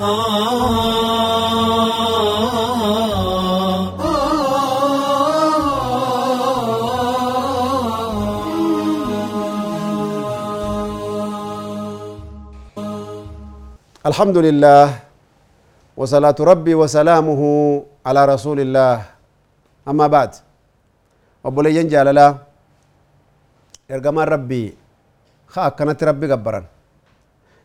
[0.00, 0.16] الحمد
[14.40, 14.86] لله
[16.00, 17.42] وصلاة ربي وسلامه
[18.00, 19.04] على رسول الله
[19.84, 20.32] أما بعد
[21.44, 22.40] أبو لي جنجال لا
[24.24, 24.64] ربي
[25.52, 26.64] خاك كانت ربي غبران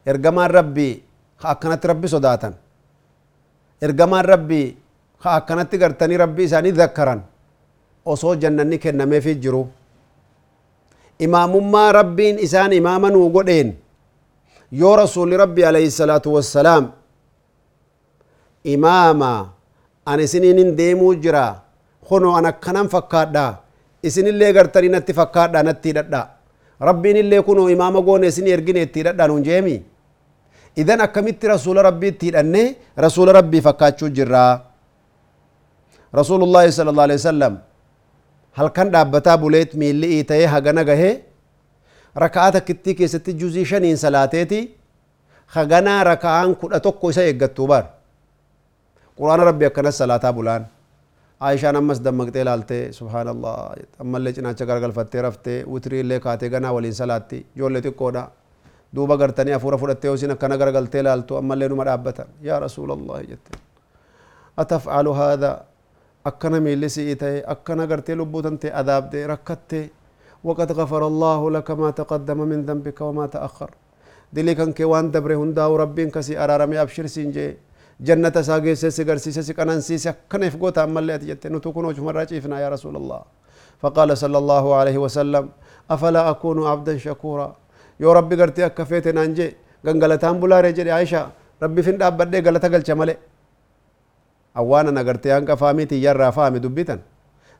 [0.07, 2.53] إرقما ربي ka akkanatti rabbi sodaatan
[3.85, 4.67] ergamaan rabbii
[5.23, 7.21] ka akkanatti gartanii rabbi isaanii zakkaran
[8.13, 9.67] osoo jannanni kennameefi jiru
[11.19, 13.73] imaamummaa rabbiin isaan imaama nuu godheen
[14.81, 16.85] yoo rasuli rabbi alayhi salaatu wassalaam
[18.63, 19.31] imaama
[20.05, 21.45] an isiniinin deemuu jira
[22.09, 23.45] hono an akkanan fakkaadha
[24.03, 26.21] isinillee gartanii natti fakkaadha natti hidhadha
[26.89, 29.03] rabbiin illee kunoo imaama goone isin ergine itti
[30.77, 32.63] إذن أكملت رسول ربي تيرني
[32.99, 34.47] رسول ربي فكاتشو جرا.
[36.15, 37.53] رسول الله صلى الله عليه وسلم
[38.57, 41.11] هل كان دابتا بوليت ميلي إيتي هغانا غهي؟
[42.17, 44.69] ركعات كتي كي ستي جوزي شنين سلاتيتي
[45.51, 47.83] هغانا ركعان كل أتوكو إسا يغتوبار
[49.17, 50.65] قرآن ربي أكنا سلاتا بولان.
[51.41, 53.55] عائشة نمس دمكتي لالتي سبحان الله.
[54.01, 57.45] أما اللي جنا چكار غلفتي رفتي وطري اللي كاتي غنا والين سلاتي.
[57.57, 58.27] جولتي كودا.
[58.95, 63.51] Xiqqoodha duuba gartanii hafuura fudhattee hosin akkana garagaltee laaltu ammallee numa dhaabbatan yaa rasuulallah jette
[64.57, 65.65] atafcalu haadha
[66.23, 69.89] akkana miilli si'ii ta'e akkana gartee lubbuu tante adaabdee rakkattee
[70.45, 73.69] وقد غفر الله لك ما تقدم من ذنبك وما تأخر
[74.33, 77.57] دلي كان كوان دبره هندا وربين كسي أرارمي أبشر سينجي
[77.97, 82.69] جنة ساقي سيسي قرسي سيسي كنان سيسي كنف قوتا أمالي أتجت نتوكنو جمرة جيفنا يا
[82.69, 83.21] رسول الله
[83.81, 85.49] فقال صلى الله عليه وسلم
[85.89, 87.55] أفلا أكون عبدا شكورا
[88.01, 89.47] يو ربي قرتي أكفيت نانجي
[89.85, 91.21] غنغلتان بلا رجل عائشة
[91.63, 93.15] ربي فين دابدي غلطة قلت مالي
[94.57, 96.95] أوانا نغرتي أنك فامي تيجر فامي دبيتا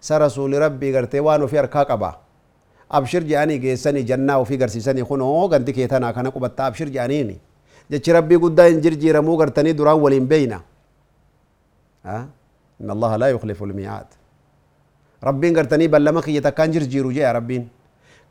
[0.08, 2.12] سرسول ربي قرتي وانو في أركاك أبا
[2.98, 7.36] abshir jedhanii geessanii jannaa ofii garsiisanii kunoo ganti kee tanaa kana qubatta abshir jedhaniini
[7.92, 10.60] jechi rabbii guddaa hin jirjiiramuu gartanii duraan waliin beeyna.
[12.82, 14.06] إن الله لا يخلف الميعاد
[15.24, 16.72] ربين قرتني بلما كي يتكان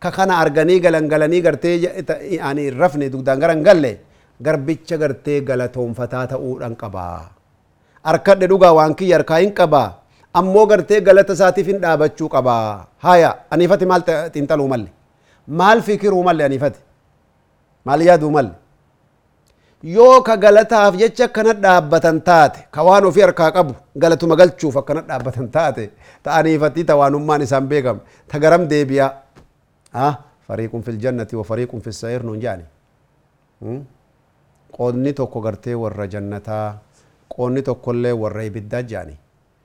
[0.05, 1.83] جرجيرو جاء ربين كخنا أرغني غلن غلني قرتي
[2.41, 3.99] يعني رفني دودان غران غلي
[4.47, 7.21] غربيتش قرتي غلطهم فتاتا أوران قبا
[8.07, 9.85] أركد دوغا وانكي يركاين قبا
[10.39, 12.55] ammoo gartee galata isaatiif hin dhaabachuu qaba
[13.07, 14.03] haya aniifati maal
[14.35, 14.89] xiinxaluu malle
[15.61, 16.81] maal fikiruu malle aniifati
[17.87, 18.55] maal yaaduu malle
[19.85, 25.03] yoo ka galataaf jecha akkana dhaabbatan taate ka waan ofii harkaa qabu galatuma galchuuf akkana
[25.11, 25.91] dhaabbatan taate
[26.25, 28.01] ta aniifati ta waanummaan isaan beekam
[28.33, 29.13] ta garam deebiyaa
[30.83, 32.65] fil jannati wa fariiqun fis sa'ir nuun jaani
[34.77, 36.79] qoodni tokko gartee warra jannataa
[37.29, 39.17] qoodni tokkollee warra ibiddaa jaani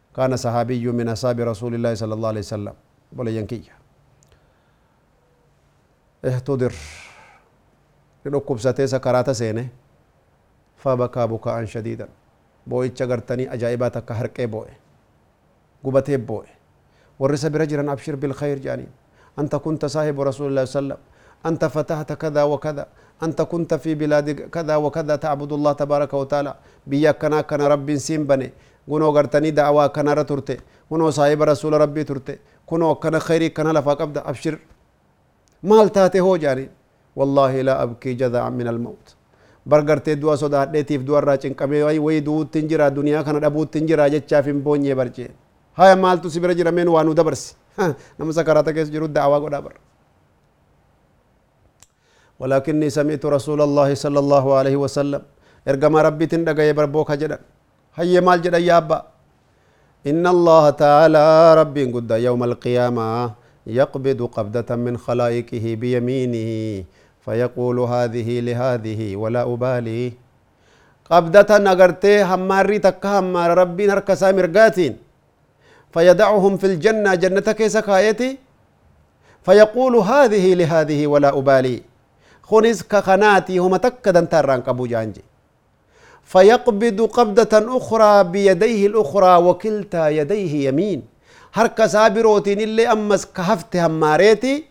[0.09, 2.75] كان صحابي من أصحاب رسول الله صلى الله عليه وسلم.
[3.15, 3.61] ولا ينكي
[6.25, 6.73] اهتدر.
[8.27, 9.67] ركب ستي سكرات سينه.
[10.81, 12.07] فبكى بكاء شديدا.
[12.67, 14.73] بوي غرتني أجائبات كهرقي بوي
[15.83, 16.49] قبتي بوي
[17.19, 18.87] ورس برجلا أبشر بالخير جاني.
[19.39, 21.01] أنت كنت صاحب رسول الله صلى الله عليه وسلم.
[21.49, 22.85] أنت فتحت كذا وكذا.
[23.25, 25.15] أنت كنت في بلاد كذا وكذا.
[25.15, 26.53] تعبد الله تبارك وتعالى.
[26.89, 28.49] بيا كنا كنا رب سين بني.
[28.89, 30.57] غنو غرتني دعوة كنا رترتي.
[30.91, 32.35] غنو صاحب رسول ربي ترتي.
[32.69, 34.55] كنا كنا خيري كنا لفاق أبدا أبشر.
[35.63, 36.69] مال تاتي هو جاري
[37.15, 39.05] والله لا أبكي جذع من الموت.
[39.65, 42.89] برغرتي دوا سودا ديتيف دوار راچن كمي واي وي دو تنجرا.
[42.89, 44.07] دنيا كنا دبو تنجرا.
[44.07, 45.31] جتشافين بونيه برجي
[45.79, 47.55] هاي مال تسيبرجي رمين وانو دبرسي
[48.19, 49.81] nama sakaraata keessa jiru da'awaa godhaa barra
[52.39, 55.21] ولكني سمعت رسول الله صلى الله عليه وسلم
[55.67, 57.37] ارجما ربي تندقى يبربوك جدا
[57.99, 58.99] هيا مال جدا يا أبا
[60.07, 61.25] إن الله تعالى
[61.59, 63.07] رب قد يوم القيامة
[63.67, 66.49] يقبض قبضة من خلائقه بيمينه
[67.25, 70.03] فيقول هذه لهذه ولا أبالي
[71.11, 74.93] قبضة نغرتي هماري تكا همار ربي نركسا مرقاتين
[75.93, 78.37] فيدعهم في الجنة جنة كيسا كايتي
[79.43, 81.81] فيقول هذه لهذه ولا أبالي.
[82.43, 85.23] خنز كخناتي هم تكدا تران قبو جانجي.
[86.23, 91.03] فيقبض قبضة أخرى بيديه الأخرى وكلتا يديه يمين.
[91.53, 94.65] هركا سابروتين اللي أمس كهفت هماريتي.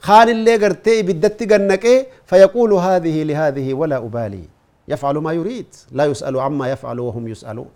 [0.00, 4.44] خان اللي قرتي بدت جنك فيقول هذه لهذه ولا أبالي.
[4.88, 5.66] يفعل ما يريد.
[5.92, 7.68] لا يسأل عما يفعل وهم يسألون.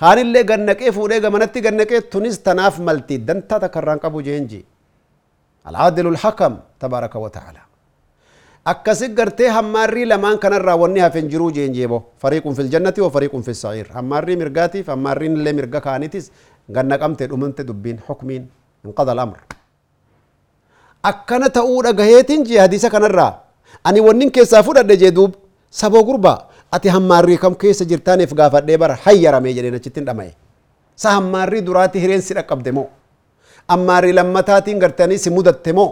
[0.00, 4.60] خان اللي جنك فوري جمنت جنك تونس تناف ملتي دنتا تكران قبو جينجي
[5.68, 6.52] العادل الحكم
[6.82, 7.62] تبارك وتعالى
[8.72, 13.42] akkasi gartee hammaarrii lamaan kanarraa wanni hafen jiruu jeen jeebo fariiqun fil jannati wa fariiqun
[13.46, 16.26] fil sa'iir hammaarrii mirgaatiif hammaarriin illee mirga kaanitis
[16.76, 18.42] ganna qabte dhumante dubbiin xukmiin
[18.86, 19.38] inqada al-amr
[21.10, 23.32] akkana ta'uu dhagaheetiin jee hadiisa kanarraa
[23.88, 25.32] ani wannin keessaa fudhadhe jee duub
[25.80, 26.38] saboo gurbaa
[26.76, 30.32] ati hammaarrii kam keessa jirtaaniif gaafadhee bara hayyaramee jedheen achittiin dhamaye
[31.02, 32.86] sa hammaarrii duraati hireen si dhaqqabde moo
[33.72, 35.88] hammaarrii lammataatiin gartanii si mudatte moo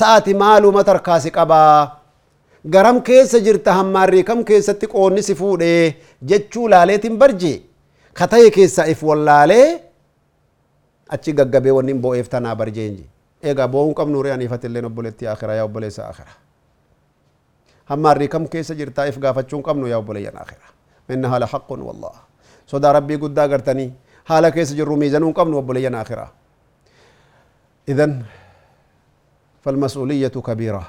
[0.00, 2.00] sa'ati maaluma tarkaasi qabaa
[2.74, 5.82] garam keessa jirta hammaarrii kam keessatti qoonni si fuudhee
[6.30, 7.52] jechuu laaleetiin barje
[8.20, 9.66] kataye keessaa if wallaalee
[11.16, 13.04] achi gaggabee wanni bo'eef tanaa barjeenji
[13.52, 16.32] egaa bo'uun qabnu ree aniifatillee obboleetti akira yaa obboleessa akira
[17.90, 20.66] hammaarrii kam keessa jirtaa if gaafachuun qabnu yaa obboleeyyan akira
[21.14, 22.14] inna haala haqqun wallah
[22.72, 23.88] sodaa rabbii guddaa gartanii
[24.30, 26.26] haala keessa jirru miizanuun qabnu obboleeyyan akira
[27.92, 28.12] idan
[29.64, 30.82] falmas'uuliyatu kabiira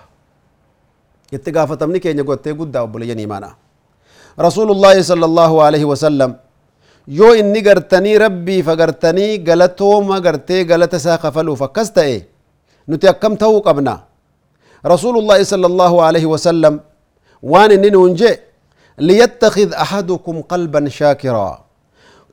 [1.38, 3.54] itti gaafatamni keenya gottee guddaa obboleeyyan imaanaa
[4.48, 6.32] rasuulullaahi sala allaahu alaihi wasallam
[7.20, 12.18] yoo inni gartanii rabbiif agartanii galatooma gartee galata isaa kafaluuf akkas ta'e
[12.88, 13.94] nuti akkam ta'uu qabna
[14.94, 16.80] rasuulullaahi sala allaahu alaihi wasallam
[17.44, 18.38] وان نينون جي
[18.98, 21.50] ليتخذ أحدكم قلبا شاكرا.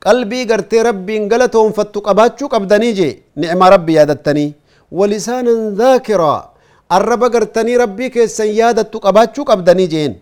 [0.05, 4.53] قلبي قرتي ربي انقلتهم فاتوك أباتشوك أبداني جي نعم ربي يادتني.
[4.91, 6.35] ولسانا ذاكرا.
[6.91, 10.13] الرب قرتني ربي كيسن يادتوك أباتشوك أبداني جين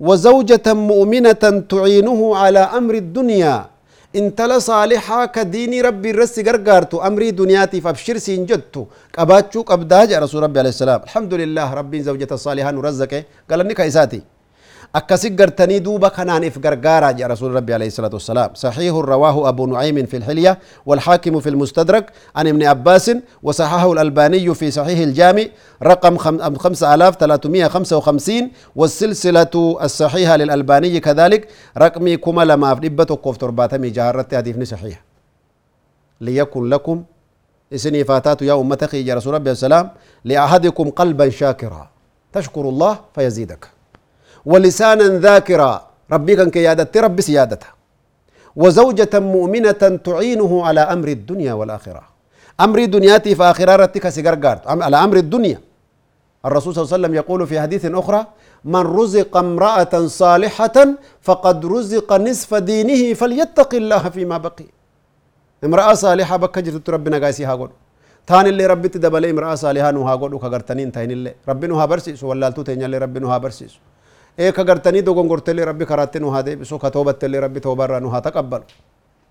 [0.00, 3.69] وزوجة مؤمنة تعينه على أمر الدنيا.
[4.16, 8.86] انت لا صالحا كديني ربي الرس غرغارتو أمري دنياتي فابشر سين جدتو.
[9.18, 11.00] قباچو قبداج رسول ربي عليه السلام.
[11.06, 14.22] الحمد لله ربي زوجته صالحا ورزقه قال اني كايساتي
[14.92, 19.66] akkasi gartanii duuba kanaan if gargaaraa jedha rasuul rabbi alayhi salaatu wassalaam saxiihu rawaahu abu
[19.66, 20.56] nucaymin fi lxilya
[20.86, 23.10] والحاكم في المستدرك عن ابن عباس
[23.42, 25.44] وصححه الألباني في صحيح الجامع
[25.82, 31.48] رقم 5355 والسلسلة الصحيحة للألباني كذلك
[31.78, 35.02] رقم كما لما في دبة كوف ترباتمي جهرت حديث صحيح.
[36.20, 37.04] ليكن لكم
[37.74, 39.90] إسني فاتات يا أمتك يا رسول الله السلام
[40.24, 41.88] لأحدكم قلبا شاكرا.
[42.32, 43.79] تشكر الله فيزيدك.
[44.46, 45.86] ولسانا ذاكرا.
[46.12, 47.66] ربي كان كيادة ربي سيادته
[48.56, 52.02] وزوجة مؤمنة تعينه على أمر الدنيا والآخرة.
[52.60, 55.60] أمر دنياتي فآخرة رتك سيقرقار على أمر الدنيا.
[56.46, 58.26] الرسول صلى الله عليه وسلم يقول في حديث أخرى
[58.64, 60.76] من رزق امرأة صالحة
[61.22, 64.68] فقد رزق نصف دينه فليتق الله فيما بقي.
[65.64, 67.70] امرأة صالحة بك جرت ربنا قاسي هاقول
[68.26, 71.34] تان اللي ربي تدبل امرأة صالحة نوها قول وكغرتنين تاين اللي.
[71.48, 73.78] ربي نوها برسيس واللالتو تين اللي ربي نوها برسيس
[74.38, 78.62] إيه كغرتني دوغون غورتي ربي كراتي هادي بسو كتوبت لي ربي توبر رانو ها تقبل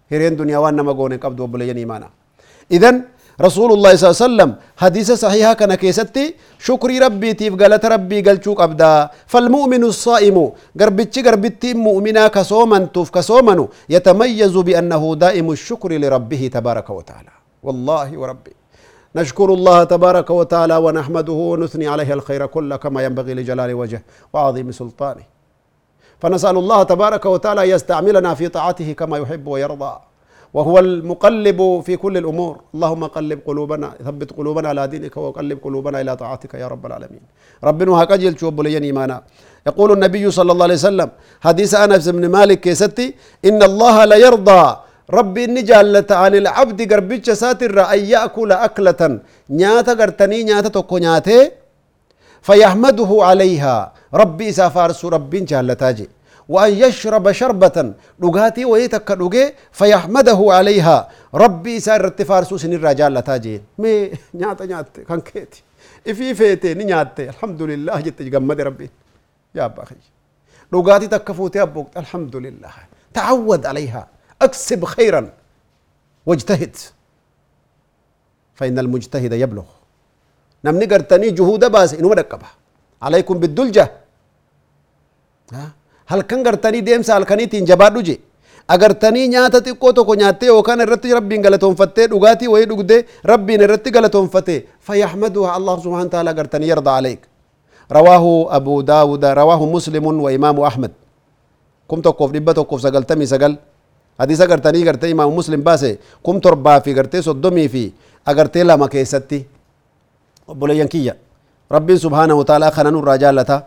[0.10, 2.10] هيرين دنيا وان نما غوني قبض وبلين ايمانا
[2.72, 2.92] اذا
[3.48, 4.50] رسول الله صلى الله عليه وسلم
[4.84, 6.26] حديث صحيح كان كيستي
[6.68, 8.94] شكري ربي تيف غلط ربي غلچو قبدا
[9.32, 10.38] فالمؤمن الصائم
[10.82, 13.66] غربتي غربتي مؤمنا كصومن توف كصومنو
[13.96, 17.34] يتميز بانه دائم الشكر لربه تبارك وتعالى
[17.66, 18.54] والله وربي
[19.16, 24.02] نشكر الله تبارك وتعالى ونحمده ونثني عليه الخير كله كما ينبغي لجلال وجهه
[24.34, 25.24] وعظيم سلطانه.
[26.20, 29.94] فنسأل الله تبارك وتعالى يستعملنا في طاعته كما يحب ويرضى.
[30.54, 32.58] وهو المقلب في كل الأمور.
[32.76, 37.22] اللهم قلب قلوبنا ثبت قلوبنا على دينك وقلب قلوبنا إلى طاعتك يا رب العالمين.
[37.64, 39.24] ربنا هكجل شوب لين إيمانا
[39.68, 41.10] يقول النبي صلى الله عليه وسلم
[41.42, 44.78] حديث أنس بن مالك كيستي إن الله لا يرضى
[45.14, 49.02] ربي جالت عن العبد قربتش ساتر أن يأكل أكلة
[49.50, 51.52] نياتا قرتني نياتا توكو نياتي
[52.42, 56.10] فيحمده عليها ربي إسا فارس ربي جالتاجي
[56.50, 64.12] وأن يشرب شربة لغاتي ويتك لغي فيحمده عليها ربي إسا فارس سن الرجال لتاجي مي
[64.34, 65.64] نياتا نياتا كان كيتي
[66.10, 68.90] إفي فيتي نياتي الحمد لله جت جمد ربي
[69.56, 69.96] يا أخي
[70.74, 72.74] لغاتي تكفوتي أبوك الحمد لله
[73.14, 74.08] تعود عليها
[74.42, 75.22] أكسب خيرا.
[76.26, 76.76] واجتهد.
[78.56, 79.68] فإن المجتهد يبلغ.
[80.66, 82.48] نم نقر تاني جهود باس إنو مركبة
[83.02, 83.92] عليكم بالدلجة.
[85.54, 85.72] ها؟
[86.08, 88.20] هل كان قر تاني ديم سأل كاني تين جبار دوجي؟
[88.72, 93.06] اگر تاني نياتا تي قوتا كو نياتا وكان رتي ربي انغلتون فتة دوغاتي وي دوغدي
[93.26, 97.22] ربي نرتي غلتون فتة فيحمدها الله سبحانه وتعالى قر تاني يرضى عليك.
[97.92, 100.92] رواه أبو داود رواه مسلم وإمام أحمد.
[101.90, 103.58] كم تقف ربا تقف سقل تمي سقل.
[104.20, 107.84] حديثا غرتني غرت امام مسلم باسه قم تربا في غرت صدمي في
[108.30, 109.40] اگر تلا ما كيستي
[110.60, 111.16] بولين كيا
[111.72, 113.58] ربي سبحانه وتعالى خنن الرجالته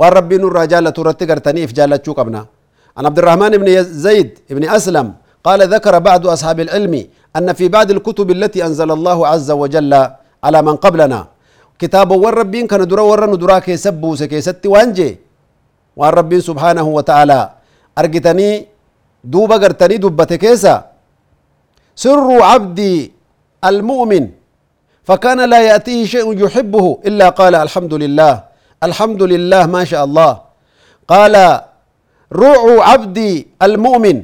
[0.00, 2.42] والرب نور رجالة ترتي غرتني في جالة قبنا
[2.96, 3.68] عن عبد الرحمن بن
[4.06, 5.06] زيد بن أسلم
[5.46, 6.94] قال ذكر بعض أصحاب العلم
[7.36, 9.92] أن في بعض الكتب التي أنزل الله عز وجل
[10.44, 11.20] على من قبلنا
[11.78, 15.10] كتاب والرب كان درا ورا ندرا كيسب وسكيستي وانجي
[15.96, 17.40] والرب سبحانه وتعالى
[17.98, 18.50] أرجتني
[19.62, 20.74] gartanii dubbate keessa
[21.94, 23.12] sirru cabdii
[23.62, 24.26] almu'min
[25.04, 28.34] فكان لا يأتيه شيء يحبه إلا قال الحمد لله.
[28.88, 30.32] الحمد لله ما شاء الله.
[31.12, 31.34] قال
[32.32, 33.32] روع عبدي
[33.66, 34.18] المؤمن.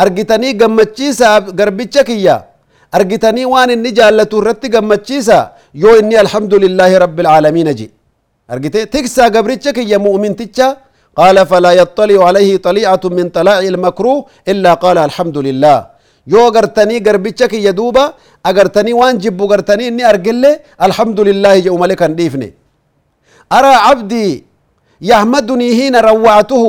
[0.00, 2.36] أرجتني قمتشيسا قربتشكيا.
[2.96, 5.38] أرجتني وان إني جالة رتي قمتشيسا.
[5.82, 7.92] يو إني الحمد لله رب العالمين جي.
[8.52, 10.68] أرجتي تكسا قبرتشكيا مؤمن تتشا
[11.16, 15.78] قال فلا يطلع عليه طليعة من طلاع المكروه إلا قال الحمد لله
[16.26, 18.04] يو غرتني غربيتشك يدوبا
[18.46, 20.44] أغرتني وان جبو غرتني إني أرجل
[20.86, 22.48] الحمد لله جو ملكا ديفني
[23.52, 24.44] أرى عبدي
[25.10, 26.64] يحمدني هنا روعته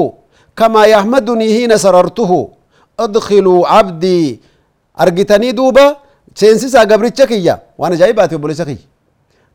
[0.57, 2.31] كما يحمدني هنا سررته.
[2.99, 4.41] أدخلوا عبدي
[5.01, 5.85] أرجتني دوبا
[6.35, 8.77] سينسيسا غبريتشكيا وأنا جايباتي بوليسكي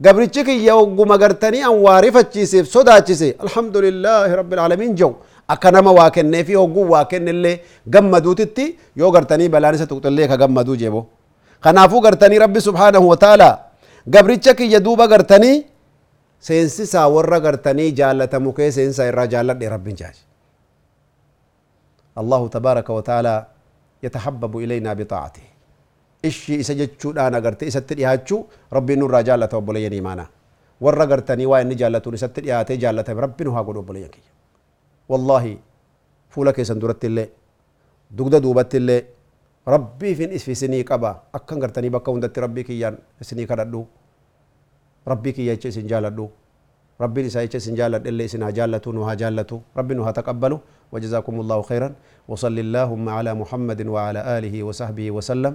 [0.01, 5.17] gabrichi kiyya ogguma gartanii an waarifachiiseef sodaachise alhamdulillaahi rabbil aalamiin jedhu
[5.55, 7.55] akka nama waa kennee fi hogguu waa kennillee
[7.95, 8.67] gammaduutitti
[9.03, 11.01] yoo gartanii balaan isa tuqxillee ka gammaduu jeebo
[11.65, 13.49] kanaafuu gartanii rabbi subhaanahu wataala
[14.15, 15.57] gabricha kiyya duuba gartanii
[16.49, 20.21] seensisaa warra gartanii jaallatamu kee seensisaa irraa jaalladhe rabbin jaaji
[22.23, 23.35] allahu tabaaraka wataala
[24.03, 25.49] yatahabbabu ilaynaa bixaacatihi
[26.23, 28.41] ishii isa jechuudhaan agarte isatti dhiyaachuu
[28.77, 30.29] rabbiin nurraa jaallata obboleeyyan imaanaa
[30.87, 34.33] warra gartanii waa inni jaallatuun isatti dhiyaatee jaallatame rabbiin haa godhu obboleeyyan kiyya
[35.09, 35.59] wallaahi
[36.37, 37.29] fuula keessan duratti illee
[38.19, 39.01] dugda duubatti illee
[39.75, 43.87] rabbiifin isinii qaba akkan gartanii bakka hundatti rabbii kiyyaan isinii kadhadhu
[45.13, 45.69] rabbii kiyya jecha
[47.59, 47.77] isin
[48.13, 50.61] illee isin haa jaallatu nu haa jaallatu rabbi nu haa taqabbalu
[50.93, 51.89] وجزاكم الله خيرا
[52.31, 55.55] وصل اللهم على محمد وعلى آله وصحبه وسلم